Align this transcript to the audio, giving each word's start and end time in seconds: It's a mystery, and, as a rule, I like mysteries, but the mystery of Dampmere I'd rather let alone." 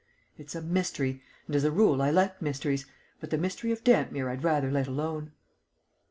It's 0.35 0.55
a 0.55 0.63
mystery, 0.63 1.21
and, 1.45 1.55
as 1.55 1.63
a 1.63 1.69
rule, 1.69 2.01
I 2.01 2.09
like 2.09 2.41
mysteries, 2.41 2.87
but 3.19 3.29
the 3.29 3.37
mystery 3.37 3.71
of 3.71 3.83
Dampmere 3.83 4.29
I'd 4.31 4.43
rather 4.43 4.71
let 4.71 4.87
alone." 4.87 5.33